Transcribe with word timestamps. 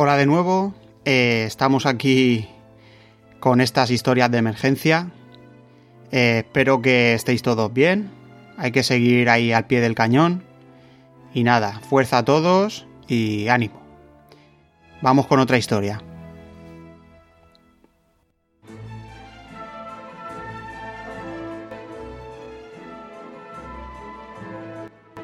Hola 0.00 0.16
de 0.16 0.26
nuevo, 0.26 0.74
eh, 1.04 1.42
estamos 1.44 1.84
aquí 1.84 2.48
con 3.40 3.60
estas 3.60 3.90
historias 3.90 4.30
de 4.30 4.38
emergencia. 4.38 5.10
Eh, 6.12 6.44
espero 6.46 6.80
que 6.80 7.14
estéis 7.14 7.42
todos 7.42 7.72
bien. 7.72 8.08
Hay 8.56 8.70
que 8.70 8.84
seguir 8.84 9.28
ahí 9.28 9.52
al 9.52 9.66
pie 9.66 9.80
del 9.80 9.96
cañón. 9.96 10.44
Y 11.34 11.42
nada, 11.42 11.80
fuerza 11.80 12.18
a 12.18 12.24
todos 12.24 12.86
y 13.08 13.48
ánimo. 13.48 13.82
Vamos 15.02 15.26
con 15.26 15.40
otra 15.40 15.58
historia. 15.58 16.00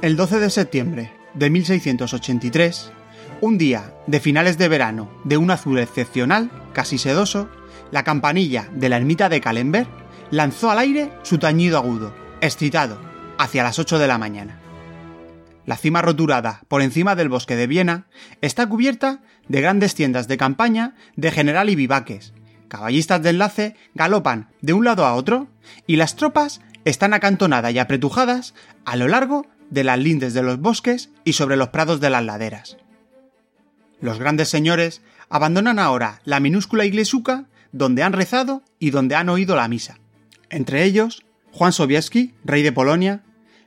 El 0.02 0.16
12 0.16 0.40
de 0.40 0.50
septiembre 0.50 1.12
de 1.34 1.48
1683, 1.48 2.90
un 3.44 3.58
día 3.58 3.92
de 4.06 4.20
finales 4.20 4.56
de 4.56 4.68
verano 4.68 5.10
de 5.22 5.36
un 5.36 5.50
azul 5.50 5.78
excepcional, 5.78 6.50
casi 6.72 6.96
sedoso, 6.96 7.50
la 7.90 8.02
campanilla 8.02 8.70
de 8.72 8.88
la 8.88 8.96
ermita 8.96 9.28
de 9.28 9.42
Calember 9.42 9.86
lanzó 10.30 10.70
al 10.70 10.78
aire 10.78 11.12
su 11.24 11.36
tañido 11.36 11.76
agudo, 11.76 12.14
excitado, 12.40 12.98
hacia 13.36 13.62
las 13.62 13.78
8 13.78 13.98
de 13.98 14.06
la 14.06 14.16
mañana. 14.16 14.60
La 15.66 15.76
cima 15.76 16.00
roturada 16.00 16.62
por 16.68 16.80
encima 16.80 17.16
del 17.16 17.28
bosque 17.28 17.54
de 17.54 17.66
Viena 17.66 18.06
está 18.40 18.66
cubierta 18.66 19.20
de 19.46 19.60
grandes 19.60 19.94
tiendas 19.94 20.26
de 20.26 20.38
campaña 20.38 20.94
de 21.16 21.30
general 21.30 21.68
y 21.68 21.74
vivaques. 21.74 22.32
Caballistas 22.68 23.22
de 23.22 23.28
enlace 23.28 23.76
galopan 23.94 24.48
de 24.62 24.72
un 24.72 24.86
lado 24.86 25.04
a 25.04 25.12
otro 25.12 25.48
y 25.86 25.96
las 25.96 26.16
tropas 26.16 26.62
están 26.86 27.12
acantonadas 27.12 27.74
y 27.74 27.78
apretujadas 27.78 28.54
a 28.86 28.96
lo 28.96 29.06
largo 29.06 29.46
de 29.68 29.84
las 29.84 29.98
lindes 29.98 30.32
de 30.32 30.42
los 30.42 30.58
bosques 30.60 31.10
y 31.24 31.34
sobre 31.34 31.56
los 31.56 31.68
prados 31.68 32.00
de 32.00 32.08
las 32.08 32.24
laderas. 32.24 32.78
Los 34.04 34.18
grandes 34.18 34.50
señores 34.50 35.00
abandonan 35.30 35.78
ahora 35.78 36.20
la 36.26 36.38
minúscula 36.38 36.84
iglesuca 36.84 37.46
donde 37.72 38.02
han 38.02 38.12
rezado 38.12 38.62
y 38.78 38.90
donde 38.90 39.14
han 39.14 39.30
oído 39.30 39.56
la 39.56 39.66
misa. 39.66 39.98
Entre 40.50 40.84
ellos, 40.84 41.24
Juan 41.52 41.72
Sobieski, 41.72 42.34
rey 42.44 42.62
de 42.62 42.70
Polonia, 42.70 43.22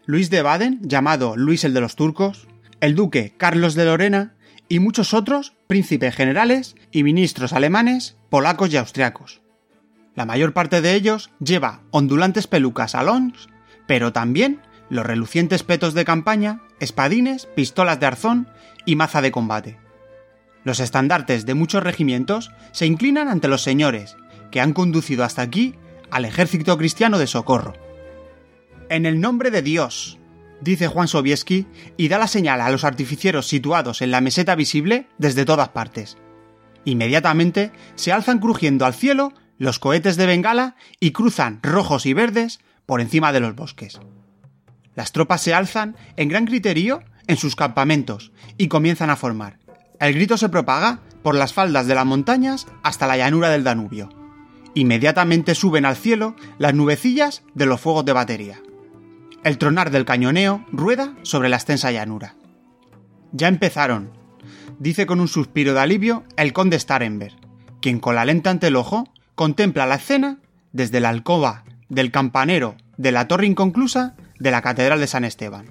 Luis 0.06 0.30
de 0.30 0.44
Baden, 0.44 0.80
llamado 0.84 1.36
Luis 1.36 1.64
el 1.64 1.74
de 1.74 1.82
los 1.82 1.96
turcos, 1.96 2.48
el 2.82 2.94
duque 2.94 3.34
Carlos 3.36 3.74
de 3.74 3.86
Lorena 3.86 4.36
y 4.70 4.78
muchos 4.78 5.16
otros 5.16 5.54
príncipes 5.66 6.16
generales 6.16 6.76
y 6.92 7.02
ministros 7.02 7.52
alemanes, 7.52 8.16
polacos 8.30 8.72
y 8.72 8.78
austriacos. 8.78 9.42
La 10.14 10.28
mayor 10.28 10.54
parte 10.54 10.82
de 10.82 10.94
ellos 10.94 11.32
lleva 11.40 11.82
ondulantes 11.90 12.46
pelucas 12.46 12.94
alons, 12.94 13.50
pero 13.88 14.14
también 14.14 14.62
los 14.92 15.04
relucientes 15.04 15.64
petos 15.64 15.96
de 15.96 16.06
campaña, 16.06 16.62
espadines, 16.80 17.48
pistolas 17.48 18.00
de 18.00 18.06
arzón 18.06 18.48
y 18.86 18.96
maza 18.96 19.24
de 19.24 19.32
combate. 19.32 19.87
Los 20.68 20.82
estandartes 20.82 21.46
de 21.46 21.54
muchos 21.54 21.82
regimientos 21.82 22.52
se 22.74 22.86
inclinan 22.86 23.30
ante 23.30 23.48
los 23.48 23.64
señores, 23.64 24.18
que 24.52 24.60
han 24.60 24.74
conducido 24.74 25.24
hasta 25.24 25.42
aquí 25.42 25.76
al 26.12 26.26
ejército 26.26 26.78
cristiano 26.78 27.18
de 27.18 27.26
socorro. 27.26 27.72
En 28.90 29.06
el 29.06 29.22
nombre 29.22 29.50
de 29.50 29.62
Dios, 29.62 30.20
dice 30.60 30.90
Juan 30.90 31.08
Sobieski 31.08 31.68
y 31.96 32.10
da 32.10 32.18
la 32.18 32.28
señal 32.28 32.60
a 32.60 32.70
los 32.70 32.84
artificieros 32.84 33.48
situados 33.48 34.02
en 34.02 34.12
la 34.12 34.20
meseta 34.20 34.56
visible 34.56 35.08
desde 35.18 35.46
todas 35.46 35.70
partes. 35.70 36.18
Inmediatamente 36.84 37.72
se 37.96 38.12
alzan 38.12 38.40
crujiendo 38.40 38.86
al 38.86 38.94
cielo 38.94 39.32
los 39.58 39.80
cohetes 39.80 40.18
de 40.18 40.26
Bengala 40.26 40.76
y 41.00 41.12
cruzan 41.12 41.62
rojos 41.64 42.06
y 42.06 42.12
verdes 42.12 42.60
por 42.86 43.00
encima 43.00 43.32
de 43.32 43.40
los 43.40 43.56
bosques. 43.56 44.02
Las 44.96 45.14
tropas 45.14 45.40
se 45.40 45.54
alzan 45.54 45.96
en 46.18 46.28
gran 46.28 46.46
criterio 46.46 47.06
en 47.26 47.38
sus 47.38 47.56
campamentos 47.56 48.34
y 48.58 48.68
comienzan 48.68 49.10
a 49.10 49.16
formar. 49.16 49.60
El 50.00 50.14
grito 50.14 50.38
se 50.38 50.50
propaga 50.50 51.00
por 51.24 51.36
las 51.36 51.54
faldas 51.54 51.88
de 51.88 51.96
las 51.96 52.06
montañas 52.06 52.68
hasta 52.84 53.08
la 53.08 53.18
llanura 53.18 53.50
del 53.50 53.64
Danubio. 53.64 54.10
Inmediatamente 54.76 55.56
suben 55.56 55.86
al 55.86 55.96
cielo 55.96 56.36
las 56.60 56.74
nubecillas 56.74 57.44
de 57.56 57.66
los 57.66 57.82
fuegos 57.82 58.06
de 58.06 58.14
batería. 58.14 58.62
El 59.44 59.58
tronar 59.58 59.92
del 59.92 60.06
cañoneo 60.06 60.64
rueda 60.72 61.16
sobre 61.24 61.50
la 61.50 61.56
extensa 61.56 61.92
llanura. 61.92 62.36
Ya 63.32 63.48
empezaron, 63.48 64.12
dice 64.80 65.06
con 65.06 65.20
un 65.20 65.28
suspiro 65.28 65.74
de 65.74 65.80
alivio 65.80 66.24
el 66.38 66.54
conde 66.54 66.80
Starenberg, 66.80 67.36
quien 67.82 68.00
con 68.00 68.16
la 68.16 68.26
lenta 68.26 68.52
ante 68.52 68.68
el 68.68 68.76
ojo 68.76 69.06
contempla 69.36 69.86
la 69.86 69.96
escena 69.96 70.40
desde 70.74 71.00
la 71.00 71.10
alcoba 71.10 71.64
del 71.90 72.12
campanero 72.12 72.76
de 72.98 73.12
la 73.12 73.28
torre 73.28 73.48
inconclusa 73.48 74.16
de 74.40 74.52
la 74.52 74.62
Catedral 74.62 75.00
de 75.00 75.08
San 75.08 75.24
Esteban. 75.24 75.66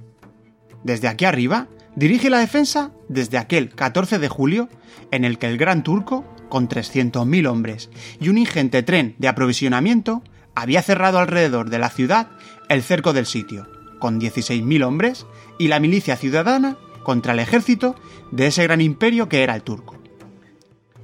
Desde 0.82 1.08
aquí 1.08 1.24
arriba 1.24 1.68
dirige 1.96 2.30
la 2.30 2.38
defensa 2.38 2.92
desde 3.08 3.38
aquel 3.38 3.70
14 3.70 4.18
de 4.18 4.28
julio 4.28 4.68
en 5.10 5.24
el 5.24 5.38
que 5.38 5.48
el 5.48 5.58
Gran 5.58 5.82
Turco, 5.82 6.24
con 6.48 6.68
300.000 6.68 7.48
hombres 7.48 7.90
y 8.20 8.28
un 8.28 8.38
ingente 8.38 8.82
tren 8.82 9.16
de 9.18 9.28
aprovisionamiento, 9.28 10.22
había 10.54 10.82
cerrado 10.82 11.18
alrededor 11.18 11.70
de 11.70 11.78
la 11.78 11.90
ciudad 11.90 12.28
el 12.68 12.82
cerco 12.82 13.12
del 13.12 13.26
sitio, 13.26 13.68
con 13.98 14.20
16.000 14.20 14.84
hombres 14.84 15.26
y 15.58 15.68
la 15.68 15.80
milicia 15.80 16.16
ciudadana 16.16 16.76
contra 17.02 17.32
el 17.32 17.38
ejército 17.38 17.96
de 18.30 18.48
ese 18.48 18.62
gran 18.64 18.80
imperio 18.80 19.28
que 19.28 19.42
era 19.42 19.54
el 19.54 19.62
turco. 19.62 19.96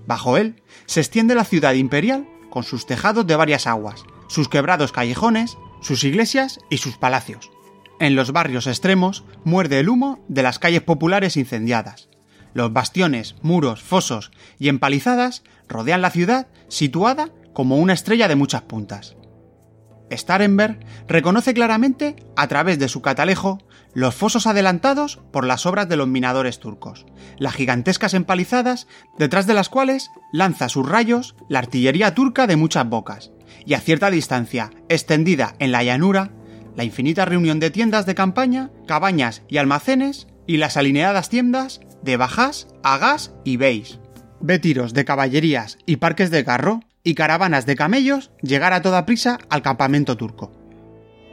Bajo 0.06 0.36
él 0.36 0.62
se 0.86 1.00
extiende 1.00 1.34
la 1.34 1.44
ciudad 1.44 1.74
imperial 1.74 2.28
con 2.50 2.64
sus 2.64 2.86
tejados 2.86 3.26
de 3.26 3.36
varias 3.36 3.66
aguas, 3.66 4.04
sus 4.26 4.48
quebrados 4.48 4.92
callejones, 4.92 5.56
sus 5.80 6.02
iglesias 6.04 6.58
y 6.70 6.78
sus 6.78 6.96
palacios. 6.96 7.51
En 8.02 8.16
los 8.16 8.32
barrios 8.32 8.66
extremos 8.66 9.22
muerde 9.44 9.78
el 9.78 9.88
humo 9.88 10.24
de 10.26 10.42
las 10.42 10.58
calles 10.58 10.82
populares 10.82 11.36
incendiadas. 11.36 12.08
Los 12.52 12.72
bastiones, 12.72 13.36
muros, 13.42 13.80
fosos 13.80 14.32
y 14.58 14.68
empalizadas 14.68 15.44
rodean 15.68 16.02
la 16.02 16.10
ciudad 16.10 16.48
situada 16.66 17.28
como 17.52 17.76
una 17.76 17.92
estrella 17.92 18.26
de 18.26 18.34
muchas 18.34 18.62
puntas. 18.62 19.14
Starenberg 20.10 20.80
reconoce 21.06 21.54
claramente, 21.54 22.16
a 22.34 22.48
través 22.48 22.80
de 22.80 22.88
su 22.88 23.02
catalejo, 23.02 23.58
los 23.94 24.16
fosos 24.16 24.48
adelantados 24.48 25.20
por 25.30 25.46
las 25.46 25.64
obras 25.64 25.88
de 25.88 25.94
los 25.94 26.08
minadores 26.08 26.58
turcos, 26.58 27.06
las 27.38 27.54
gigantescas 27.54 28.14
empalizadas 28.14 28.88
detrás 29.16 29.46
de 29.46 29.54
las 29.54 29.68
cuales 29.68 30.10
lanza 30.32 30.68
sus 30.68 30.88
rayos 30.88 31.36
la 31.48 31.60
artillería 31.60 32.16
turca 32.16 32.48
de 32.48 32.56
muchas 32.56 32.88
bocas, 32.88 33.30
y 33.64 33.74
a 33.74 33.80
cierta 33.80 34.10
distancia, 34.10 34.72
extendida 34.88 35.54
en 35.60 35.70
la 35.70 35.84
llanura, 35.84 36.32
la 36.76 36.84
infinita 36.84 37.24
reunión 37.24 37.60
de 37.60 37.70
tiendas 37.70 38.06
de 38.06 38.14
campaña, 38.14 38.70
cabañas 38.86 39.42
y 39.48 39.58
almacenes, 39.58 40.26
y 40.46 40.56
las 40.56 40.76
alineadas 40.76 41.28
tiendas 41.28 41.80
de 42.02 42.16
Bajás, 42.16 42.68
Agás 42.82 43.32
y 43.44 43.56
Beis. 43.56 43.98
Ve 44.40 44.58
tiros 44.58 44.92
de 44.92 45.04
caballerías 45.04 45.78
y 45.86 45.96
parques 45.96 46.30
de 46.30 46.44
carro 46.44 46.80
y 47.04 47.14
caravanas 47.14 47.66
de 47.66 47.76
camellos 47.76 48.30
llegar 48.42 48.72
a 48.72 48.82
toda 48.82 49.06
prisa 49.06 49.38
al 49.50 49.62
campamento 49.62 50.16
turco. 50.16 50.52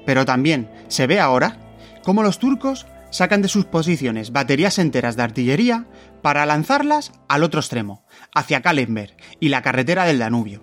Pero 0.06 0.26
también 0.26 0.70
se 0.88 1.08
ve 1.08 1.20
ahora 1.20 1.58
cómo 2.04 2.24
los 2.24 2.40
turcos 2.40 2.86
sacan 3.12 3.42
de 3.42 3.48
sus 3.48 3.66
posiciones 3.66 4.32
baterías 4.32 4.78
enteras 4.78 5.16
de 5.16 5.24
artillería 5.24 5.88
para 6.22 6.46
lanzarlas 6.46 7.12
al 7.28 7.44
otro 7.44 7.60
extremo, 7.60 8.06
hacia 8.34 8.62
Kalenberg 8.62 9.16
y 9.40 9.50
la 9.50 9.62
carretera 9.62 10.06
del 10.06 10.20
Danubio. 10.20 10.62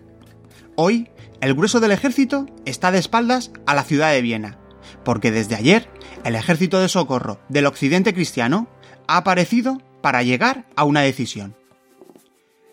Hoy, 0.76 1.10
el 1.40 1.54
grueso 1.54 1.80
del 1.80 1.92
ejército 1.92 2.46
está 2.64 2.92
de 2.92 2.98
espaldas 2.98 3.50
a 3.66 3.74
la 3.74 3.82
ciudad 3.82 4.12
de 4.12 4.22
Viena, 4.22 4.58
porque 5.04 5.30
desde 5.30 5.54
ayer 5.54 5.88
el 6.24 6.34
ejército 6.34 6.80
de 6.80 6.88
socorro 6.88 7.40
del 7.48 7.66
occidente 7.66 8.14
cristiano 8.14 8.68
ha 9.06 9.18
aparecido 9.18 9.80
para 10.00 10.22
llegar 10.22 10.66
a 10.76 10.84
una 10.84 11.00
decisión. 11.00 11.56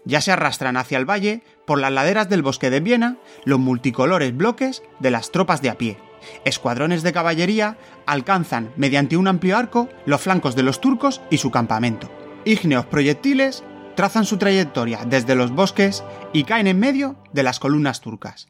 Ya 0.06 0.22
se 0.22 0.32
arrastran 0.32 0.78
hacia 0.78 0.98
el 0.98 1.10
valle, 1.10 1.44
por 1.66 1.80
las 1.80 1.92
laderas 1.92 2.30
del 2.30 2.42
bosque 2.42 2.70
de 2.70 2.82
Viena, 2.82 3.18
los 3.46 3.60
multicolores 3.60 4.36
bloques 4.36 4.84
de 5.00 5.12
las 5.12 5.32
tropas 5.32 5.62
de 5.62 5.70
a 5.70 5.78
pie. 5.78 5.98
Escuadrones 6.46 7.04
de 7.04 7.14
caballería 7.14 7.78
alcanzan, 8.06 8.72
mediante 8.76 9.18
un 9.18 9.28
amplio 9.28 9.58
arco, 9.58 9.90
los 10.06 10.22
flancos 10.22 10.56
de 10.56 10.64
los 10.64 10.82
turcos 10.82 11.22
y 11.30 11.38
su 11.38 11.52
campamento. 11.52 12.10
Ígneos 12.46 12.86
proyectiles 12.86 13.64
trazan 13.96 14.26
su 14.26 14.38
trayectoria 14.38 15.06
desde 15.06 15.36
los 15.36 15.52
bosques 15.52 16.04
y 16.34 16.44
caen 16.44 16.68
en 16.68 16.80
medio 16.80 17.16
de 17.32 17.44
las 17.44 17.60
columnas 17.60 18.02
turcas. 18.02 18.48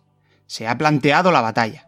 Se 0.47 0.67
ha 0.67 0.77
planteado 0.77 1.31
la 1.31 1.41
batalla. 1.41 1.87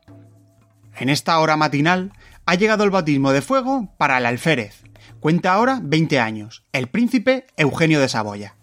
En 0.98 1.10
esta 1.10 1.38
hora 1.40 1.58
matinal 1.58 2.14
ha 2.46 2.56
llegado 2.56 2.84
el 2.84 2.90
bautismo 2.90 3.32
de 3.32 3.42
fuego 3.42 3.94
para 3.98 4.18
el 4.18 4.26
alférez. 4.26 4.84
Cuenta 5.20 5.54
ahora 5.54 5.80
20 5.84 6.20
años, 6.20 6.64
el 6.72 6.88
príncipe 6.88 7.48
Eugenio 7.58 8.00
de 8.00 8.08
Saboya. 8.08 8.56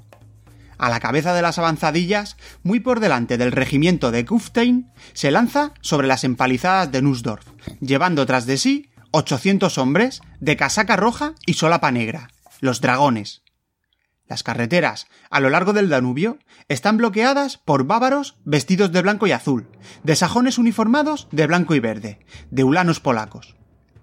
A 0.79 0.89
la 0.89 0.99
cabeza 0.99 1.35
de 1.35 1.43
las 1.43 1.59
avanzadillas, 1.59 2.37
muy 2.63 2.81
por 2.81 3.01
delante 3.01 3.39
del 3.39 3.53
regimiento 3.53 4.11
de 4.11 4.25
Kufstein, 4.25 4.91
se 5.13 5.31
lanza 5.31 5.75
sobre 5.81 6.09
las 6.09 6.25
empalizadas 6.25 6.91
de 6.91 7.03
Nussdorf, 7.03 7.47
llevando 7.81 8.27
tras 8.27 8.47
de 8.47 8.57
sí 8.57 8.91
800 9.13 9.77
hombres 9.79 10.23
de 10.41 10.57
casaca 10.57 10.97
roja 10.97 11.35
y 11.47 11.55
solapa 11.55 11.93
negra, 11.93 12.31
los 12.61 12.81
dragones. 12.81 13.42
Las 14.29 14.43
carreteras 14.43 15.09
a 15.31 15.41
lo 15.41 15.51
largo 15.51 15.73
del 15.73 15.89
Danubio 15.89 16.39
están 16.69 16.97
bloqueadas 16.97 17.59
por 17.59 17.85
bávaros 17.85 18.39
vestidos 18.45 18.93
de 18.93 19.03
blanco 19.03 19.27
y 19.27 19.33
azul, 19.33 19.69
de 20.05 20.17
sajones 20.17 20.59
uniformados 20.59 21.29
de 21.33 21.47
blanco 21.47 21.75
y 21.75 21.81
verde, 21.81 22.19
de 22.51 22.65
ulanos 22.65 23.01
polacos. 23.01 23.57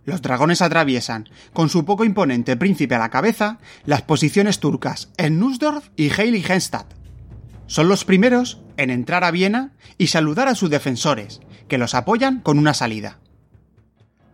Los 0.06 0.22
dragones 0.22 0.62
atraviesan, 0.62 1.30
con 1.54 1.70
su 1.70 1.86
poco 1.86 2.04
imponente 2.04 2.58
príncipe 2.58 2.96
a 2.96 3.00
la 3.00 3.10
cabeza, 3.10 3.60
las 3.86 4.02
posiciones 4.02 4.60
turcas 4.60 5.12
en 5.18 5.40
Nussdorf 5.40 5.90
y 5.96 6.10
Heiligenstadt. 6.10 6.94
Son 7.68 7.88
los 7.88 8.06
primeros 8.06 8.62
en 8.78 8.90
entrar 8.90 9.24
a 9.24 9.32
Viena 9.32 9.74
y 9.98 10.08
saludar 10.08 10.48
a 10.48 10.56
sus 10.56 10.70
defensores, 10.70 11.42
que 11.68 11.78
los 11.78 11.94
apoyan 11.94 12.40
con 12.40 12.58
una 12.58 12.74
salida. 12.74 13.20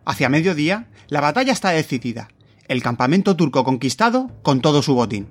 Hacia 0.06 0.28
mediodía, 0.28 0.88
la 1.08 1.20
batalla 1.20 1.52
está 1.52 1.70
decidida, 1.70 2.28
el 2.68 2.82
campamento 2.82 3.36
turco 3.36 3.64
conquistado 3.64 4.30
con 4.42 4.60
todo 4.60 4.82
su 4.82 4.94
botín. 4.94 5.28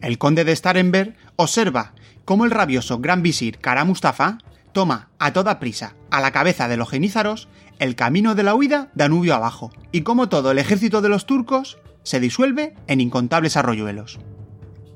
El 0.00 0.18
conde 0.18 0.44
de 0.44 0.54
Starenberg 0.54 1.16
observa 1.36 1.94
cómo 2.24 2.44
el 2.44 2.50
rabioso 2.50 2.98
gran 2.98 3.22
visir 3.22 3.58
Kara 3.58 3.84
Mustafa 3.84 4.38
toma 4.72 5.08
a 5.18 5.32
toda 5.32 5.58
prisa, 5.58 5.94
a 6.10 6.20
la 6.20 6.30
cabeza 6.30 6.68
de 6.68 6.76
los 6.76 6.90
genízaros, 6.90 7.48
el 7.78 7.96
camino 7.96 8.34
de 8.34 8.42
la 8.42 8.54
huida 8.54 8.90
Danubio 8.94 9.34
abajo, 9.34 9.72
y 9.92 10.02
cómo 10.02 10.28
todo 10.28 10.50
el 10.50 10.58
ejército 10.58 11.00
de 11.00 11.08
los 11.08 11.26
turcos 11.26 11.78
se 12.02 12.20
disuelve 12.20 12.74
en 12.86 13.00
incontables 13.00 13.56
arroyuelos. 13.56 14.18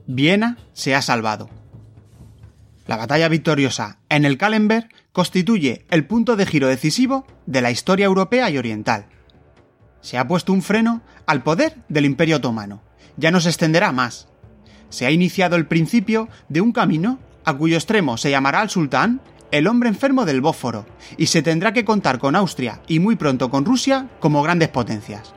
Viena 0.06 0.58
se 0.72 0.94
ha 0.94 1.02
salvado. 1.02 1.48
La 2.86 2.96
batalla 2.96 3.28
victoriosa 3.28 3.98
en 4.08 4.24
el 4.24 4.38
Kallenberg 4.38 4.88
constituye 5.12 5.86
el 5.90 6.06
punto 6.06 6.36
de 6.36 6.46
giro 6.46 6.68
decisivo 6.68 7.26
de 7.46 7.60
la 7.60 7.70
historia 7.70 8.06
europea 8.06 8.50
y 8.50 8.58
oriental. 8.58 9.06
Se 10.00 10.18
ha 10.18 10.26
puesto 10.26 10.52
un 10.52 10.62
freno 10.62 11.02
al 11.26 11.42
poder 11.42 11.76
del 11.88 12.06
Imperio 12.06 12.36
Otomano. 12.36 12.82
Ya 13.16 13.30
no 13.30 13.40
se 13.40 13.50
extenderá 13.50 13.92
más, 13.92 14.28
se 14.92 15.06
ha 15.06 15.10
iniciado 15.10 15.56
el 15.56 15.66
principio 15.66 16.28
de 16.48 16.60
un 16.60 16.72
camino 16.72 17.18
a 17.44 17.54
cuyo 17.54 17.76
extremo 17.76 18.16
se 18.16 18.30
llamará 18.30 18.60
al 18.60 18.70
sultán 18.70 19.20
el 19.50 19.66
hombre 19.66 19.88
enfermo 19.88 20.24
del 20.24 20.40
Bósforo, 20.40 20.86
y 21.18 21.26
se 21.26 21.42
tendrá 21.42 21.72
que 21.72 21.84
contar 21.84 22.18
con 22.18 22.36
Austria 22.36 22.80
y 22.88 22.98
muy 23.00 23.16
pronto 23.16 23.50
con 23.50 23.66
Rusia 23.66 24.08
como 24.18 24.42
grandes 24.42 24.70
potencias. 24.70 25.34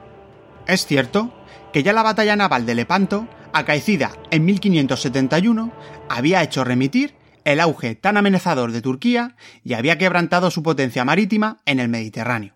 Es 0.68 0.86
cierto 0.86 1.34
que 1.74 1.84
ya 1.84 1.92
la 1.92 2.02
batalla 2.02 2.38
naval 2.38 2.66
de 2.66 2.76
Lepanto, 2.76 3.28
acaecida 3.52 4.12
en 4.32 4.46
1571, 4.46 5.72
había 6.10 6.42
hecho 6.44 6.64
remitir 6.64 7.14
el 7.44 7.60
auge 7.60 7.96
tan 7.96 8.18
amenazador 8.18 8.72
de 8.72 8.82
Turquía 8.82 9.36
y 9.64 9.74
había 9.74 9.98
quebrantado 9.98 10.50
su 10.50 10.64
potencia 10.64 11.04
marítima 11.04 11.58
en 11.66 11.80
el 11.80 11.90
Mediterráneo. 11.90 12.55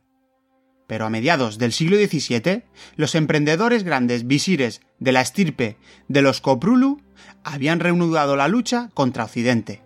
Pero 0.90 1.06
a 1.06 1.12
mediados 1.12 1.60
del 1.60 1.72
siglo 1.72 1.98
XVII, 1.98 2.64
los 2.96 3.14
emprendedores 3.14 3.84
grandes 3.84 4.26
visires 4.26 4.82
de 4.98 5.12
la 5.12 5.22
estirpe 5.22 5.78
de 6.08 6.24
los 6.24 6.42
Koprulu 6.42 7.00
habían 7.44 7.80
reanudado 7.80 8.36
la 8.36 8.48
lucha 8.48 8.90
contra 8.96 9.26
Occidente. 9.26 9.84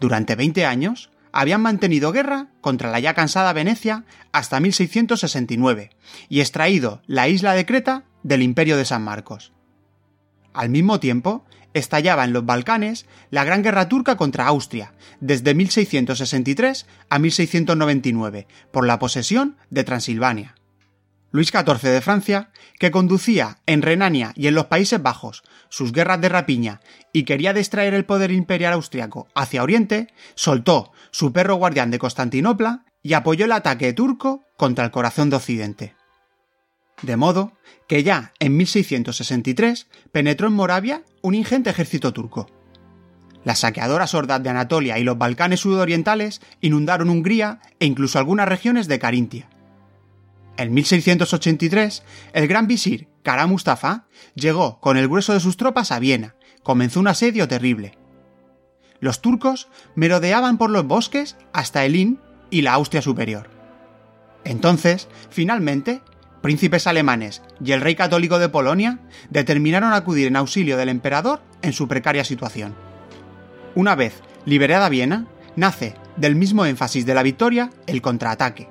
Durante 0.00 0.34
20 0.34 0.66
años, 0.66 1.10
habían 1.30 1.62
mantenido 1.62 2.10
guerra 2.10 2.48
contra 2.60 2.90
la 2.90 2.98
ya 2.98 3.14
cansada 3.14 3.52
Venecia 3.52 4.04
hasta 4.32 4.58
1669 4.58 5.90
y 6.28 6.40
extraído 6.40 7.02
la 7.06 7.28
isla 7.28 7.54
de 7.54 7.64
Creta 7.64 8.02
del 8.24 8.42
imperio 8.42 8.76
de 8.76 8.86
San 8.86 9.02
Marcos. 9.02 9.52
Al 10.52 10.70
mismo 10.70 10.98
tiempo, 10.98 11.44
estallaba 11.74 12.24
en 12.24 12.32
los 12.32 12.44
Balcanes 12.44 13.06
la 13.30 13.44
Gran 13.44 13.62
Guerra 13.62 13.88
Turca 13.88 14.16
contra 14.16 14.46
Austria, 14.46 14.92
desde 15.20 15.54
1663 15.54 16.86
a 17.08 17.18
1699, 17.18 18.46
por 18.70 18.86
la 18.86 18.98
posesión 18.98 19.56
de 19.70 19.84
Transilvania. 19.84 20.54
Luis 21.32 21.50
XIV 21.50 21.90
de 21.90 22.00
Francia, 22.00 22.50
que 22.78 22.90
conducía 22.90 23.58
en 23.66 23.82
Renania 23.82 24.32
y 24.34 24.48
en 24.48 24.54
los 24.54 24.66
Países 24.66 25.00
Bajos 25.00 25.42
sus 25.68 25.92
guerras 25.92 26.20
de 26.20 26.28
rapiña 26.28 26.80
y 27.12 27.22
quería 27.22 27.52
distraer 27.52 27.94
el 27.94 28.04
poder 28.04 28.32
imperial 28.32 28.72
austriaco 28.72 29.28
hacia 29.34 29.62
Oriente, 29.62 30.08
soltó 30.34 30.92
su 31.12 31.32
perro 31.32 31.54
guardián 31.54 31.92
de 31.92 32.00
Constantinopla 32.00 32.84
y 33.02 33.12
apoyó 33.12 33.44
el 33.44 33.52
ataque 33.52 33.92
turco 33.92 34.42
contra 34.56 34.84
el 34.84 34.90
corazón 34.90 35.30
de 35.30 35.36
Occidente. 35.36 35.99
De 37.02 37.16
modo 37.16 37.52
que 37.88 38.02
ya 38.02 38.32
en 38.38 38.56
1663 38.56 39.88
penetró 40.12 40.48
en 40.48 40.54
Moravia 40.54 41.02
un 41.22 41.34
ingente 41.34 41.70
ejército 41.70 42.12
turco. 42.12 42.46
Las 43.44 43.60
saqueadoras 43.60 44.14
hordas 44.14 44.42
de 44.42 44.50
Anatolia 44.50 44.98
y 44.98 45.04
los 45.04 45.16
Balcanes 45.16 45.60
sudorientales 45.60 46.40
inundaron 46.60 47.08
Hungría 47.08 47.60
e 47.78 47.86
incluso 47.86 48.18
algunas 48.18 48.48
regiones 48.48 48.86
de 48.86 48.98
Carintia. 48.98 49.48
En 50.56 50.74
1683, 50.74 52.02
el 52.34 52.46
gran 52.46 52.66
visir 52.66 53.08
Kara 53.22 53.46
Mustafa 53.46 54.06
llegó 54.34 54.78
con 54.80 54.98
el 54.98 55.08
grueso 55.08 55.32
de 55.32 55.40
sus 55.40 55.56
tropas 55.56 55.90
a 55.90 55.98
Viena, 55.98 56.34
comenzó 56.62 57.00
un 57.00 57.08
asedio 57.08 57.48
terrible. 57.48 57.96
Los 59.00 59.22
turcos 59.22 59.68
merodeaban 59.94 60.58
por 60.58 60.68
los 60.68 60.86
bosques 60.86 61.38
hasta 61.54 61.86
el 61.86 61.96
Inn 61.96 62.20
y 62.50 62.60
la 62.60 62.74
Austria 62.74 63.00
superior. 63.00 63.48
Entonces, 64.44 65.08
finalmente, 65.30 66.02
príncipes 66.40 66.86
alemanes 66.86 67.42
y 67.64 67.72
el 67.72 67.80
rey 67.80 67.94
católico 67.94 68.38
de 68.38 68.48
Polonia 68.48 68.98
determinaron 69.30 69.92
acudir 69.92 70.28
en 70.28 70.36
auxilio 70.36 70.76
del 70.76 70.88
emperador 70.88 71.42
en 71.62 71.72
su 71.72 71.88
precaria 71.88 72.24
situación. 72.24 72.74
Una 73.74 73.94
vez 73.94 74.14
liberada 74.44 74.88
Viena, 74.88 75.26
nace, 75.56 75.94
del 76.16 76.34
mismo 76.34 76.66
énfasis 76.66 77.06
de 77.06 77.14
la 77.14 77.22
victoria, 77.22 77.70
el 77.86 78.02
contraataque. 78.02 78.68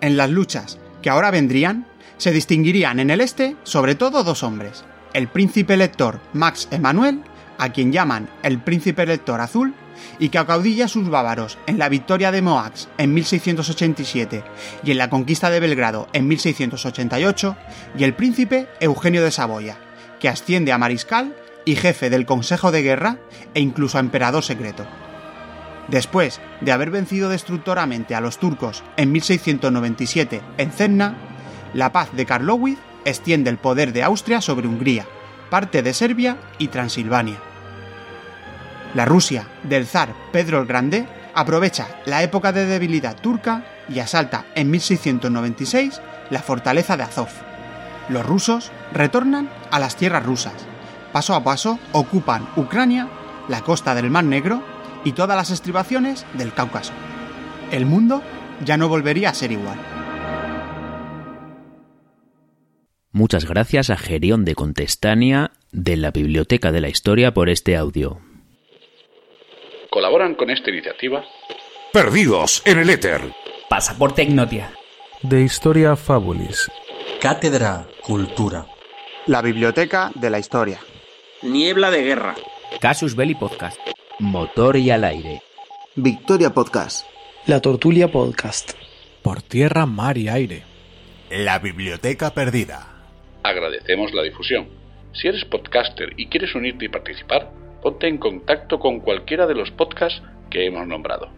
En 0.00 0.16
las 0.16 0.30
luchas 0.30 0.78
que 1.02 1.10
ahora 1.10 1.30
vendrían, 1.30 1.86
se 2.16 2.32
distinguirían 2.32 3.00
en 3.00 3.10
el 3.10 3.20
este 3.20 3.56
sobre 3.62 3.94
todo 3.94 4.24
dos 4.24 4.42
hombres, 4.42 4.84
el 5.12 5.28
príncipe 5.28 5.74
elector 5.74 6.20
Max 6.32 6.68
Emanuel, 6.70 7.22
a 7.58 7.70
quien 7.70 7.92
llaman 7.92 8.28
el 8.42 8.60
príncipe 8.60 9.02
elector 9.02 9.40
azul, 9.40 9.74
y 10.18 10.28
que 10.28 10.38
acaudilla 10.38 10.86
a 10.86 10.88
sus 10.88 11.08
bávaros 11.08 11.58
en 11.66 11.78
la 11.78 11.88
victoria 11.88 12.32
de 12.32 12.42
Moax 12.42 12.88
en 12.98 13.14
1687 13.14 14.44
y 14.82 14.90
en 14.90 14.98
la 14.98 15.10
conquista 15.10 15.50
de 15.50 15.60
Belgrado 15.60 16.08
en 16.12 16.28
1688, 16.28 17.56
y 17.96 18.04
el 18.04 18.14
príncipe 18.14 18.68
Eugenio 18.80 19.22
de 19.22 19.30
Saboya, 19.30 19.78
que 20.20 20.28
asciende 20.28 20.72
a 20.72 20.78
mariscal 20.78 21.34
y 21.64 21.76
jefe 21.76 22.10
del 22.10 22.26
Consejo 22.26 22.72
de 22.72 22.82
Guerra 22.82 23.18
e 23.54 23.60
incluso 23.60 23.98
a 23.98 24.00
emperador 24.00 24.42
secreto. 24.42 24.86
Después 25.88 26.40
de 26.60 26.72
haber 26.72 26.90
vencido 26.90 27.30
destructoramente 27.30 28.14
a 28.14 28.20
los 28.20 28.38
turcos 28.38 28.84
en 28.96 29.10
1697 29.12 30.42
en 30.58 30.70
Cenna, 30.70 31.16
la 31.74 31.92
paz 31.92 32.10
de 32.12 32.26
Karlowitz 32.26 32.78
extiende 33.04 33.50
el 33.50 33.58
poder 33.58 33.92
de 33.92 34.02
Austria 34.02 34.40
sobre 34.40 34.68
Hungría, 34.68 35.06
parte 35.50 35.82
de 35.82 35.94
Serbia 35.94 36.36
y 36.58 36.68
Transilvania. 36.68 37.38
La 38.94 39.04
Rusia 39.04 39.46
del 39.64 39.86
zar 39.86 40.14
Pedro 40.32 40.60
el 40.60 40.66
Grande 40.66 41.06
aprovecha 41.34 41.88
la 42.06 42.22
época 42.22 42.52
de 42.52 42.66
debilidad 42.66 43.16
turca 43.20 43.64
y 43.88 43.98
asalta 43.98 44.46
en 44.54 44.70
1696 44.70 46.00
la 46.30 46.42
fortaleza 46.42 46.96
de 46.96 47.02
Azov. 47.02 47.28
Los 48.08 48.24
rusos 48.24 48.72
retornan 48.92 49.50
a 49.70 49.78
las 49.78 49.96
tierras 49.96 50.24
rusas. 50.24 50.54
Paso 51.12 51.34
a 51.34 51.44
paso 51.44 51.78
ocupan 51.92 52.48
Ucrania, 52.56 53.08
la 53.48 53.60
costa 53.62 53.94
del 53.94 54.10
Mar 54.10 54.24
Negro 54.24 54.62
y 55.04 55.12
todas 55.12 55.36
las 55.36 55.50
estribaciones 55.50 56.24
del 56.34 56.52
Cáucaso. 56.54 56.92
El 57.70 57.86
mundo 57.86 58.22
ya 58.64 58.76
no 58.76 58.88
volvería 58.88 59.30
a 59.30 59.34
ser 59.34 59.52
igual. 59.52 59.78
Muchas 63.12 63.46
gracias 63.46 63.90
a 63.90 63.96
Gerión 63.96 64.44
de 64.44 64.54
Contestania 64.54 65.52
de 65.72 65.96
la 65.96 66.10
Biblioteca 66.10 66.72
de 66.72 66.80
la 66.80 66.88
Historia 66.88 67.34
por 67.34 67.48
este 67.48 67.76
audio. 67.76 68.20
Colaboran 69.98 70.36
con 70.36 70.48
esta 70.48 70.70
iniciativa 70.70 71.24
Perdidos 71.92 72.62
en 72.64 72.78
el 72.78 72.88
éter. 72.88 73.20
Pasaporte 73.68 74.22
Ignotia. 74.22 74.70
De 75.22 75.42
Historia 75.42 75.96
Fabulis. 75.96 76.70
Cátedra 77.20 77.84
Cultura. 78.00 78.64
La 79.26 79.42
Biblioteca 79.42 80.12
de 80.14 80.30
la 80.30 80.38
Historia. 80.38 80.78
Niebla 81.42 81.90
de 81.90 82.04
Guerra. 82.04 82.36
Casus 82.80 83.16
Belli 83.16 83.34
Podcast. 83.34 83.76
Motor 84.20 84.76
y 84.76 84.88
al 84.92 85.02
aire. 85.02 85.42
Victoria 85.96 86.50
Podcast. 86.50 87.04
La 87.46 87.60
Tortulia 87.60 88.06
Podcast. 88.06 88.74
Por 89.22 89.42
tierra, 89.42 89.84
mar 89.84 90.16
y 90.16 90.28
aire. 90.28 90.62
La 91.28 91.58
Biblioteca 91.58 92.32
Perdida. 92.32 92.86
Agradecemos 93.42 94.14
la 94.14 94.22
difusión. 94.22 94.68
Si 95.12 95.26
eres 95.26 95.44
podcaster 95.46 96.10
y 96.16 96.28
quieres 96.28 96.54
unirte 96.54 96.84
y 96.84 96.88
participar, 96.88 97.50
ponte 97.82 98.08
en 98.08 98.18
contacto 98.18 98.78
con 98.78 99.00
cualquiera 99.00 99.46
de 99.46 99.54
los 99.54 99.70
podcasts 99.70 100.22
que 100.50 100.66
hemos 100.66 100.86
nombrado. 100.86 101.28